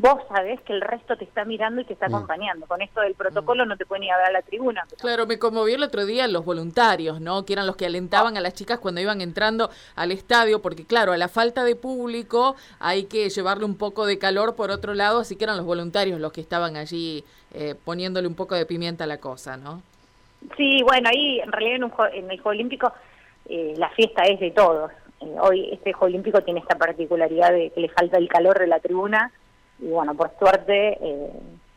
vos 0.00 0.22
sabés 0.28 0.60
que 0.62 0.72
el 0.72 0.80
resto 0.80 1.16
te 1.16 1.24
está 1.24 1.44
mirando 1.44 1.80
y 1.80 1.84
te 1.84 1.92
está 1.92 2.08
mm. 2.08 2.14
acompañando. 2.14 2.66
Con 2.66 2.82
esto 2.82 3.00
del 3.00 3.14
protocolo 3.14 3.66
no 3.66 3.76
te 3.76 3.86
pueden 3.86 4.02
ni 4.02 4.10
hablar 4.10 4.28
a 4.28 4.32
la 4.32 4.42
tribuna. 4.42 4.84
Claro, 5.00 5.26
me 5.26 5.38
conmovió 5.38 5.76
el 5.76 5.82
otro 5.82 6.06
día 6.06 6.26
los 6.26 6.44
voluntarios, 6.44 7.20
¿no? 7.20 7.44
Que 7.44 7.52
eran 7.52 7.66
los 7.66 7.76
que 7.76 7.86
alentaban 7.86 8.36
a 8.36 8.40
las 8.40 8.54
chicas 8.54 8.78
cuando 8.78 9.00
iban 9.00 9.20
entrando 9.20 9.70
al 9.96 10.12
estadio, 10.12 10.62
porque 10.62 10.84
claro, 10.84 11.12
a 11.12 11.16
la 11.16 11.28
falta 11.28 11.64
de 11.64 11.76
público 11.76 12.56
hay 12.78 13.04
que 13.04 13.28
llevarle 13.28 13.64
un 13.64 13.76
poco 13.76 14.06
de 14.06 14.18
calor 14.18 14.56
por 14.56 14.70
otro 14.70 14.94
lado, 14.94 15.20
así 15.20 15.36
que 15.36 15.44
eran 15.44 15.56
los 15.56 15.66
voluntarios 15.66 16.20
los 16.20 16.32
que 16.32 16.40
estaban 16.40 16.76
allí 16.76 17.24
eh, 17.52 17.74
poniéndole 17.84 18.26
un 18.26 18.34
poco 18.34 18.54
de 18.54 18.66
pimienta 18.66 19.04
a 19.04 19.06
la 19.06 19.18
cosa, 19.18 19.56
¿no? 19.56 19.82
Sí, 20.56 20.82
bueno, 20.82 21.10
ahí 21.12 21.40
en 21.40 21.52
realidad 21.52 21.76
en, 21.76 21.84
un, 21.84 21.92
en 22.12 22.30
el 22.30 22.38
Juego 22.38 22.50
Olímpico 22.50 22.92
eh, 23.48 23.74
la 23.76 23.90
fiesta 23.90 24.22
es 24.22 24.40
de 24.40 24.50
todos. 24.52 24.90
Eh, 25.20 25.34
hoy 25.40 25.68
este 25.72 25.92
Juego 25.92 26.06
Olímpico 26.06 26.40
tiene 26.42 26.60
esta 26.60 26.78
particularidad 26.78 27.52
de 27.52 27.70
que 27.70 27.80
le 27.80 27.88
falta 27.88 28.16
el 28.16 28.28
calor 28.28 28.58
de 28.58 28.66
la 28.66 28.80
tribuna 28.80 29.32
y 29.80 29.88
bueno, 29.88 30.14
por 30.14 30.30
suerte 30.38 30.98
eh, 31.00 31.32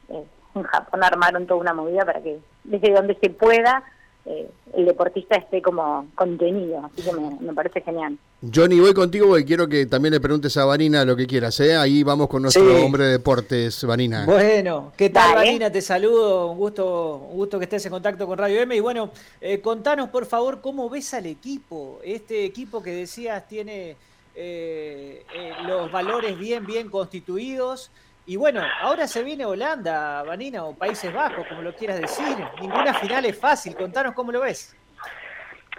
eh, 0.10 0.24
en 0.56 0.64
Japón 0.64 1.04
armaron 1.04 1.48
toda 1.48 1.60
una 1.60 1.74
movida 1.74 2.06
para 2.06 2.22
que 2.22 2.40
desde 2.64 2.92
donde 2.92 3.18
se 3.22 3.30
pueda 3.30 3.84
eh, 4.26 4.50
el 4.74 4.86
deportista 4.86 5.36
esté 5.36 5.62
como 5.62 6.08
contenido, 6.16 6.82
así 6.86 7.02
que 7.02 7.12
me, 7.12 7.54
parece 7.54 7.82
genial. 7.82 8.18
Johnny, 8.54 8.80
voy 8.80 8.94
contigo 8.94 9.28
porque 9.28 9.44
quiero 9.44 9.68
que 9.68 9.86
también 9.86 10.14
le 10.14 10.22
preguntes 10.22 10.56
a 10.56 10.64
Vanina 10.64 11.04
lo 11.04 11.18
que 11.18 11.28
quieras, 11.28 11.60
¿eh? 11.60 11.76
Ahí 11.76 12.04
vamos 12.04 12.30
con 12.30 12.42
nuestro 12.42 12.86
hombre 12.86 13.04
de 13.04 13.12
deportes, 13.12 13.84
Vanina. 13.84 14.26
Bueno, 14.26 14.94
¿qué 14.96 15.10
tal, 15.10 15.36
Vanina? 15.36 15.70
Te 15.70 15.82
saludo, 15.82 16.52
un 16.52 16.58
gusto, 16.58 17.28
un 17.32 17.36
gusto 17.36 17.60
que 17.60 17.66
estés 17.66 17.86
en 17.86 17.92
contacto 17.92 18.26
con 18.26 18.38
Radio 18.38 18.62
M. 18.62 18.74
Y 18.74 18.80
bueno, 18.80 19.12
eh, 19.42 19.60
contanos, 19.60 20.08
por 20.08 20.26
favor, 20.26 20.62
cómo 20.62 20.90
ves 20.90 21.14
al 21.14 21.26
equipo, 21.26 22.00
este 22.02 22.46
equipo 22.46 22.82
que 22.82 22.92
decías 22.92 23.46
tiene 23.50 23.98
eh, 24.36 25.26
los 25.66 25.92
valores 25.92 26.38
bien, 26.38 26.66
bien 26.66 26.90
constituidos, 26.90 27.92
y 28.26 28.38
bueno, 28.38 28.62
ahora 28.82 29.06
se 29.06 29.22
viene 29.22 29.46
Holanda, 29.46 30.24
Vanina, 30.24 30.64
o 30.64 30.74
Países 30.74 31.14
Bajos, 31.14 31.46
como 31.48 31.62
lo 31.62 31.76
quieras 31.76 32.00
decir. 32.00 32.38
Ninguna 32.62 32.94
final 32.94 33.26
es 33.26 33.38
fácil. 33.38 33.76
Contanos 33.76 34.14
cómo 34.14 34.32
lo 34.32 34.42
ves. 34.42 34.76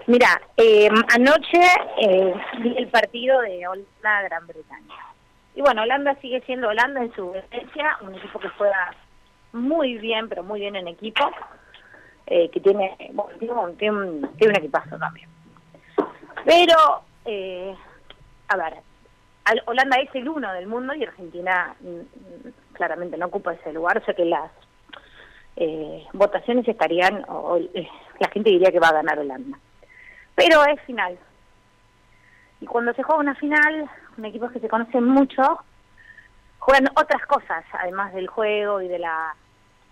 Mira, 0.07 0.43
eh, 0.59 0.89
anoche 1.15 1.63
eh, 2.03 2.35
vi 2.61 2.77
el 2.77 2.89
partido 2.89 3.41
de 3.41 3.67
Holanda-Gran 3.67 4.47
Bretaña. 4.47 4.95
Y 5.55 5.63
bueno, 5.63 5.83
Holanda 5.83 6.15
sigue 6.21 6.43
siendo 6.43 6.69
Holanda 6.69 7.03
en 7.03 7.15
su 7.15 7.35
esencia, 7.35 7.97
un 8.03 8.15
equipo 8.15 8.39
que 8.39 8.49
juega 8.51 8.95
muy 9.53 9.97
bien, 9.97 10.29
pero 10.29 10.43
muy 10.43 10.61
bien 10.61 10.77
en 10.77 10.89
equipo, 10.89 11.31
eh, 12.27 12.51
que 12.51 12.61
tiene, 12.61 12.95
un, 13.15 13.77
tiene, 13.79 13.97
un, 13.97 14.57
equipazo 14.57 14.99
también. 14.99 15.29
Pero, 16.45 17.05
a 18.55 18.71
ver, 18.71 19.63
Holanda 19.67 19.97
es 19.99 20.15
el 20.15 20.29
uno 20.29 20.53
del 20.53 20.67
mundo 20.67 20.95
y 20.95 21.05
Argentina 21.05 21.75
mm, 21.81 21.89
mm, 21.89 22.53
claramente 22.73 23.17
no 23.17 23.27
ocupa 23.27 23.53
ese 23.53 23.73
lugar, 23.73 23.99
o 23.99 24.05
sea 24.05 24.15
que 24.15 24.25
las 24.25 24.51
eh, 25.57 26.07
votaciones 26.13 26.67
estarían, 26.67 27.25
o, 27.29 27.57
eh, 27.57 27.89
la 28.19 28.29
gente 28.29 28.51
diría 28.51 28.73
que 28.73 28.81
va 28.81 28.89
a 28.89 28.95
ganar 28.95 29.19
Holanda. 29.19 29.59
Pero 30.35 30.65
es 30.65 30.81
final. 30.83 31.19
Y 32.61 32.67
cuando 32.67 32.93
se 32.95 33.03
juega 33.03 33.21
una 33.21 33.35
final, 33.35 33.89
un 34.17 34.25
equipos 34.25 34.51
que 34.51 34.61
se 34.61 34.69
conocen 34.69 35.05
mucho, 35.05 35.61
juegan 36.59 36.89
otras 36.97 37.25
cosas, 37.27 37.65
además 37.73 38.15
del 38.15 38.27
juego 38.27 38.81
y 38.81 38.89
de 38.89 38.99
la 38.99 39.35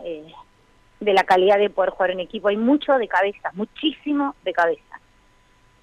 eh, 0.00 0.32
de 1.00 1.12
la 1.12 1.24
calidad 1.24 1.58
de 1.58 1.68
poder 1.68 1.90
jugar 1.90 2.12
en 2.12 2.20
equipo. 2.20 2.48
Hay 2.48 2.56
mucho 2.56 2.96
de 2.96 3.08
cabeza, 3.08 3.50
muchísimo 3.54 4.34
de 4.44 4.52
cabeza 4.52 5.01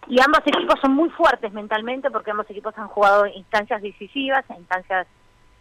y 0.09 0.19
ambos 0.19 0.41
equipos 0.45 0.79
son 0.81 0.95
muy 0.95 1.09
fuertes 1.11 1.53
mentalmente 1.53 2.09
porque 2.09 2.31
ambos 2.31 2.49
equipos 2.49 2.75
han 2.77 2.87
jugado 2.87 3.27
instancias 3.27 3.81
decisivas, 3.81 4.43
instancias 4.49 5.05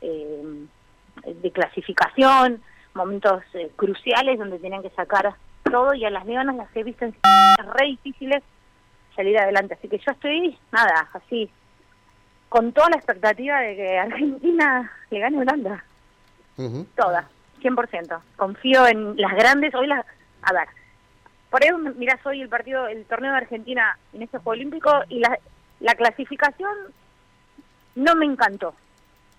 eh, 0.00 0.66
de 1.26 1.50
clasificación, 1.52 2.62
momentos 2.94 3.42
eh, 3.52 3.70
cruciales 3.76 4.38
donde 4.38 4.58
tenían 4.58 4.82
que 4.82 4.90
sacar 4.90 5.34
todo 5.62 5.92
y 5.92 6.04
a 6.06 6.10
las 6.10 6.24
leonas 6.24 6.56
las 6.56 6.74
he 6.74 6.82
visto 6.82 7.04
en 7.04 7.14
re 7.74 7.86
difíciles 7.86 8.42
salir 9.14 9.38
adelante. 9.38 9.74
Así 9.74 9.86
que 9.86 9.98
yo 9.98 10.12
estoy, 10.12 10.58
nada, 10.72 11.10
así, 11.12 11.50
con 12.48 12.72
toda 12.72 12.88
la 12.88 12.96
expectativa 12.96 13.60
de 13.60 13.76
que 13.76 13.98
Argentina 13.98 14.90
le 15.10 15.18
gane 15.18 15.38
Holanda. 15.38 15.84
Toda, 16.96 17.28
100%. 17.60 18.20
Confío 18.36 18.86
en 18.86 19.16
las 19.16 19.34
grandes, 19.34 19.74
hoy 19.74 19.86
las, 19.86 20.06
a 20.42 20.52
ver, 20.54 20.68
por 21.50 21.64
eso 21.64 21.78
mirás 21.78 22.24
hoy 22.26 22.42
el 22.42 22.48
partido, 22.48 22.86
el 22.88 23.04
torneo 23.06 23.32
de 23.32 23.38
Argentina 23.38 23.98
en 24.12 24.22
este 24.22 24.38
Juego 24.38 24.50
Olímpico 24.50 24.90
y 25.08 25.20
la, 25.20 25.38
la 25.80 25.94
clasificación 25.94 26.70
no 27.94 28.14
me 28.14 28.26
encantó. 28.26 28.74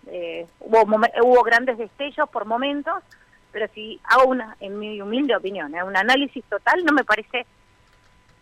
Eh, 0.07 0.47
hubo, 0.59 0.83
hubo 0.83 1.43
grandes 1.43 1.77
destellos 1.77 2.29
por 2.29 2.45
momentos, 2.45 3.03
pero 3.51 3.67
si 3.73 3.99
hago 4.03 4.29
una, 4.29 4.55
en 4.59 4.79
mi 4.79 5.01
humilde 5.01 5.35
opinión, 5.35 5.75
¿eh? 5.75 5.83
un 5.83 5.95
análisis 5.95 6.43
total, 6.45 6.83
no 6.83 6.93
me 6.93 7.03
parece 7.03 7.45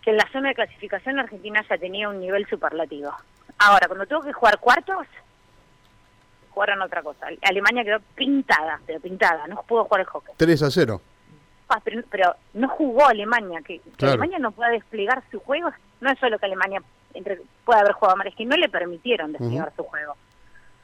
que 0.02 0.12
en 0.12 0.18
la 0.18 0.30
zona 0.32 0.50
de 0.50 0.56
clasificación 0.56 1.20
Argentina 1.20 1.64
ya 1.70 1.78
tenía 1.78 2.08
un 2.08 2.20
nivel 2.20 2.48
superlativo. 2.48 3.12
Ahora, 3.60 3.88
cuando 3.88 4.06
tengo 4.06 4.22
que 4.22 4.34
jugar 4.34 4.60
cuartos, 4.60 5.08
jugaron 6.52 6.82
otra 6.82 7.02
cosa. 7.02 7.28
Alemania 7.42 7.84
quedó 7.84 8.00
pintada, 8.16 8.80
pero 8.86 9.00
pintada, 9.00 9.46
no 9.48 9.62
pudo 9.64 9.84
jugar 9.84 10.02
el 10.02 10.08
hockey. 10.08 10.34
3 10.38 10.64
a 10.64 10.72
0 10.72 11.02
pero, 12.10 12.36
no 12.54 12.70
jugó 12.70 13.06
Alemania, 13.06 13.62
que, 13.62 13.82
Alemania 14.02 14.40
no 14.40 14.52
pueda 14.52 14.70
desplegar 14.70 15.24
su 15.32 15.40
juego, 15.40 15.70
no 16.02 16.12
es 16.12 16.20
solo 16.20 16.40
que 16.40 16.46
Alemania 16.46 16.82
entre, 17.14 17.42
pueda 17.66 17.82
haber 17.82 17.94
jugado 17.94 18.18
mal, 18.18 18.28
es 18.28 18.36
que 18.36 18.46
no 18.46 18.56
le 18.56 18.70
permitieron 18.70 19.34
desplegar 19.34 19.74
su 19.76 19.84
juego. 19.84 20.16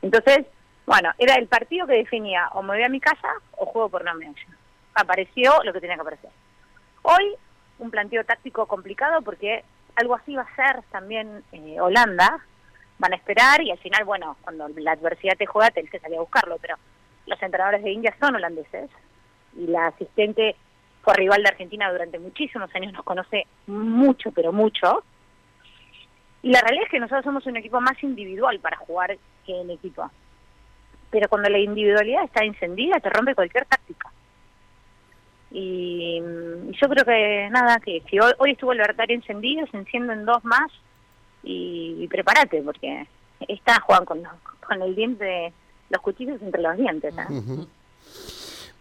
Entonces, 0.02 0.46
bueno, 0.86 1.12
era 1.18 1.36
el 1.36 1.48
partido 1.48 1.88
que 1.88 1.94
definía 1.94 2.50
o 2.54 2.62
me 2.62 2.76
voy 2.76 2.84
a 2.84 2.90
mi 2.90 3.00
casa 3.00 3.30
o 3.58 3.66
juego 3.66 3.90
por 3.90 4.04
no 4.04 4.14
medalla. 4.16 4.42
Apareció 4.96 5.64
lo 5.64 5.74
que 5.74 5.80
tenía 5.80 5.96
que 5.96 6.02
aparecer. 6.02 6.30
Hoy, 7.04 7.36
un 7.80 7.90
planteo 7.90 8.24
táctico 8.24 8.66
complicado 8.68 9.22
porque 9.22 9.64
algo 9.96 10.16
así 10.16 10.36
va 10.36 10.44
a 10.44 10.56
ser 10.56 10.84
también 10.92 11.44
eh, 11.52 11.80
Holanda. 11.80 12.44
Van 13.00 13.14
a 13.14 13.16
esperar 13.16 13.62
y 13.62 13.72
al 13.72 13.80
final, 13.80 14.04
bueno, 14.06 14.38
cuando 14.42 14.68
la 14.70 14.92
adversidad 14.92 15.38
te 15.38 15.46
juega 15.46 15.72
tenés 15.72 15.90
que 15.90 16.00
salir 16.00 16.18
a 16.18 16.22
buscarlo, 16.22 16.58
pero 16.62 16.76
los 17.26 17.42
entrenadores 17.42 17.84
de 17.84 17.92
India 17.92 18.16
son 18.20 18.36
holandeses 18.36 18.90
y 19.58 19.68
la 19.68 19.88
asistente 19.88 20.56
fue 21.04 21.14
rival 21.16 21.44
de 21.44 21.50
Argentina 21.50 21.92
durante 21.92 22.18
muchísimos 22.18 22.74
años, 22.74 22.94
nos 22.94 23.04
conoce 23.04 23.46
mucho, 23.68 24.32
pero 24.32 24.54
mucho. 24.54 25.04
Y 26.42 26.50
la 26.50 26.62
realidad 26.62 26.86
es 26.86 26.92
que 26.92 27.00
nosotros 27.00 27.26
somos 27.26 27.46
un 27.46 27.58
equipo 27.58 27.82
más 27.82 28.02
individual 28.02 28.60
para 28.60 28.78
jugar 28.78 29.18
que 29.46 29.62
en 29.62 29.70
equipo. 29.70 30.10
Pero 31.12 31.28
cuando 31.28 31.50
la 31.50 31.60
individualidad 31.60 32.24
está 32.24 32.44
encendida, 32.46 33.00
te 33.00 33.10
rompe 33.10 33.36
cualquier 33.36 33.66
táctica. 33.66 34.12
Y, 35.52 36.22
yo 36.82 36.90
creo 36.90 37.06
que 37.06 37.50
nada, 37.52 37.80
que 37.80 38.02
si 38.10 38.18
hoy, 38.20 38.52
estuvo 38.52 38.72
el 38.72 38.78
libertario 38.78 39.16
encendido, 39.16 39.68
se 39.68 39.78
encienden 39.78 40.26
dos 40.26 40.44
más 40.44 40.72
y, 41.44 42.08
prepárate, 42.08 42.62
porque 42.62 43.06
está 43.48 43.80
jugando 43.82 44.06
con, 44.06 44.24
con 44.66 44.82
el 44.82 44.96
diente, 44.96 45.54
los 45.90 46.02
cuchillos 46.02 46.42
entre 46.42 46.62
los 46.62 46.78
dientes. 46.78 47.14
¿eh? 47.18 47.68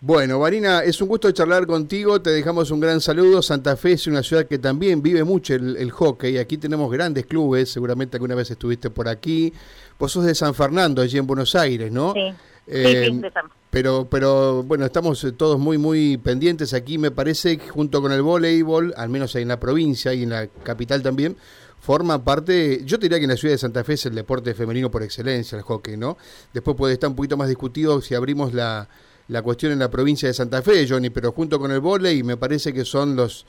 Bueno, 0.05 0.41
Marina, 0.41 0.81
es 0.83 1.01
un 1.01 1.07
gusto 1.07 1.31
charlar 1.31 1.65
contigo, 1.65 2.21
te 2.21 2.31
dejamos 2.31 2.73
un 2.73 2.81
gran 2.81 3.01
saludo. 3.01 3.41
Santa 3.41 3.77
Fe 3.77 3.93
es 3.93 4.09
una 4.09 4.21
ciudad 4.25 4.47
que 4.47 4.59
también 4.59 5.01
vive 5.01 5.23
mucho 5.23 5.55
el, 5.55 5.91
hockey, 5.93 6.39
aquí 6.39 6.59
tenemos 6.59 6.91
grandes 6.91 7.25
clubes, 7.25 7.71
seguramente 7.71 8.17
alguna 8.17 8.35
vez 8.35 8.51
estuviste 8.51 8.91
por 8.91 9.07
aquí. 9.07 9.53
Vos 10.01 10.11
sos 10.11 10.25
de 10.25 10.35
San 10.35 10.57
Fernando, 10.57 11.03
allí 11.03 11.19
en 11.19 11.27
Buenos 11.29 11.55
Aires, 11.55 11.93
¿no? 11.93 12.15
Sí. 12.15 12.35
Eh, 12.67 13.23
pero, 13.71 14.09
pero 14.11 14.65
bueno, 14.65 14.87
estamos 14.87 15.25
todos 15.37 15.61
muy, 15.61 15.79
muy 15.79 16.17
pendientes 16.17 16.75
aquí, 16.75 16.99
me 16.99 17.13
parece, 17.13 17.61
junto 17.61 18.03
con 18.03 18.11
el 18.11 18.23
voleibol, 18.23 18.93
al 18.97 19.09
menos 19.09 19.37
en 19.37 19.47
la 19.47 19.61
provincia 19.61 20.13
y 20.13 20.25
en 20.25 20.31
la 20.31 20.49
capital 20.49 21.01
también, 21.05 21.37
forma 21.79 22.25
parte, 22.25 22.83
yo 22.85 22.99
diría 22.99 23.19
que 23.19 23.25
en 23.27 23.31
la 23.31 23.37
ciudad 23.37 23.55
de 23.55 23.59
Santa 23.59 23.85
Fe 23.85 23.93
es 23.93 24.07
el 24.07 24.17
deporte 24.17 24.53
femenino 24.55 24.91
por 24.91 25.05
excelencia, 25.05 25.57
el 25.57 25.63
hockey, 25.63 25.97
¿no? 25.97 26.19
Después 26.53 26.77
puede 26.77 26.95
estar 26.95 27.09
un 27.09 27.15
poquito 27.15 27.37
más 27.37 27.47
discutido 27.49 28.01
si 28.01 28.17
abrimos 28.17 28.53
la, 28.53 28.89
la 29.33 29.41
cuestión 29.41 29.73
en 29.73 29.79
la 29.79 29.91
provincia 29.91 30.29
de 30.29 30.35
Santa 30.35 30.61
Fe, 30.61 30.87
Johnny, 30.87 31.09
pero 31.09 31.33
junto 31.33 31.59
con 31.59 31.73
el 31.73 31.81
volei 31.81 32.23
me 32.23 32.37
parece 32.37 32.73
que 32.73 32.85
son 32.85 33.17
los, 33.17 33.47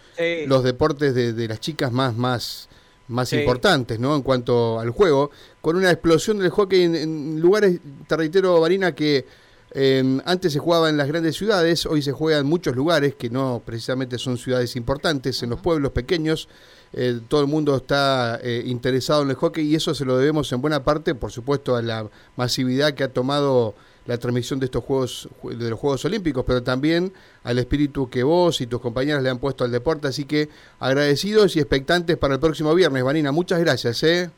los 0.47 0.63
deportes 0.63 1.13
de, 1.13 1.47
las 1.47 1.59
chicas 1.59 1.91
más, 1.91 2.15
más, 2.15 2.69
más 3.09 3.33
importantes, 3.33 3.99
¿no? 3.99 4.15
En 4.15 4.21
cuanto 4.21 4.79
al 4.79 4.91
juego, 4.91 5.29
con 5.59 5.75
una 5.75 5.91
explosión 5.91 6.39
del 6.39 6.51
hockey 6.51 6.83
en, 6.83 7.41
lugares, 7.41 7.79
te 8.07 8.15
reitero, 8.15 8.61
Varina, 8.61 8.95
que 8.95 9.25
em, 9.71 10.21
antes 10.23 10.53
se 10.53 10.59
jugaba 10.59 10.89
en 10.89 10.95
las 10.95 11.09
grandes 11.09 11.35
ciudades, 11.35 11.85
hoy 11.85 12.01
se 12.01 12.13
juega 12.13 12.39
en 12.39 12.45
muchos 12.45 12.75
lugares 12.77 13.15
que 13.15 13.29
no 13.29 13.61
precisamente 13.65 14.17
son 14.17 14.37
ciudades 14.37 14.77
importantes, 14.77 15.43
en 15.43 15.49
los 15.49 15.59
pueblos 15.59 15.91
pequeños. 15.91 16.47
Eh, 16.93 17.19
todo 17.27 17.41
el 17.41 17.47
mundo 17.47 17.75
está 17.75 18.39
eh, 18.41 18.63
interesado 18.67 19.23
en 19.23 19.31
el 19.31 19.35
hockey 19.35 19.65
y 19.65 19.75
eso 19.75 19.93
se 19.93 20.05
lo 20.05 20.17
debemos 20.17 20.49
en 20.53 20.61
buena 20.61 20.85
parte, 20.85 21.13
por 21.13 21.31
supuesto, 21.31 21.75
a 21.75 21.81
la 21.81 22.09
masividad 22.37 22.93
que 22.93 23.03
ha 23.03 23.11
tomado 23.11 23.75
la 24.05 24.17
transmisión 24.17 24.59
de 24.59 24.65
estos 24.65 24.83
Juegos, 24.83 25.29
de 25.43 25.69
los 25.69 25.79
Juegos 25.79 26.03
Olímpicos, 26.05 26.43
pero 26.45 26.63
también 26.63 27.13
al 27.43 27.59
espíritu 27.59 28.09
que 28.09 28.23
vos 28.23 28.61
y 28.61 28.67
tus 28.67 28.81
compañeras 28.81 29.23
le 29.23 29.29
han 29.29 29.39
puesto 29.39 29.63
al 29.63 29.71
deporte. 29.71 30.07
Así 30.07 30.25
que 30.25 30.49
agradecidos 30.79 31.55
y 31.55 31.59
expectantes 31.59 32.17
para 32.17 32.35
el 32.35 32.39
próximo 32.39 32.73
viernes. 32.75 33.03
Vanina, 33.03 33.31
muchas 33.31 33.59
gracias. 33.59 34.03
¿eh? 34.03 34.29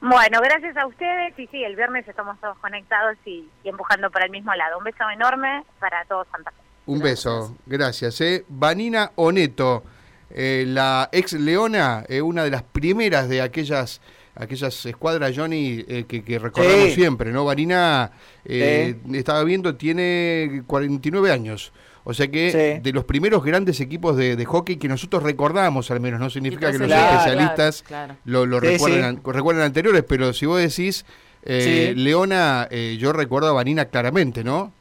Bueno, 0.00 0.38
gracias 0.42 0.76
a 0.76 0.86
ustedes. 0.86 1.38
Y 1.38 1.46
sí, 1.46 1.64
el 1.64 1.76
viernes 1.76 2.06
estamos 2.06 2.38
todos 2.38 2.58
conectados 2.58 3.16
y, 3.24 3.48
empujando 3.64 4.10
para 4.10 4.26
el 4.26 4.30
mismo 4.30 4.54
lado. 4.54 4.76
Un 4.76 4.84
beso 4.84 5.08
enorme 5.10 5.64
para 5.78 6.04
todos 6.04 6.26
Santa 6.30 6.50
Fe. 6.50 6.56
Un 6.86 7.00
beso, 7.00 7.56
gracias. 7.64 8.20
¿eh? 8.20 8.44
Vanina 8.48 9.12
Oneto, 9.14 9.82
eh, 10.28 10.64
la 10.66 11.08
ex 11.10 11.32
Leona, 11.32 12.04
eh, 12.08 12.20
una 12.20 12.44
de 12.44 12.50
las 12.50 12.62
primeras 12.62 13.30
de 13.30 13.40
aquellas 13.40 14.02
aquellas 14.34 14.84
escuadras, 14.86 15.32
Johnny, 15.36 15.84
eh, 15.86 16.04
que, 16.04 16.38
recordamos 16.38 16.92
siempre, 16.92 17.32
¿no? 17.32 17.44
Varina, 17.44 18.10
eh, 18.44 18.96
estaba 19.12 19.44
viendo, 19.44 19.76
tiene 19.76 20.62
49 20.66 21.30
años. 21.30 21.72
O 22.06 22.12
sea 22.12 22.28
que 22.28 22.80
de 22.82 22.92
los 22.92 23.04
primeros 23.04 23.42
grandes 23.42 23.80
equipos 23.80 24.14
de, 24.16 24.44
hockey 24.44 24.76
que 24.76 24.88
nosotros 24.88 25.22
recordamos, 25.22 25.90
al 25.90 26.00
menos, 26.00 26.20
no 26.20 26.28
significa 26.28 26.70
que 26.70 26.78
los 26.78 26.90
especialistas 26.90 27.82
lo, 28.26 28.44
recuerden, 28.60 29.20
recuerden, 29.24 29.64
anteriores, 29.64 30.04
pero 30.06 30.34
si 30.34 30.44
vos 30.44 30.60
decís, 30.60 31.06
eh, 31.44 31.94
Leona, 31.96 32.68
yo 32.98 33.14
recuerdo 33.14 33.48
a 33.48 33.52
Vanina 33.52 33.86
claramente, 33.86 34.44
¿no? 34.44 34.74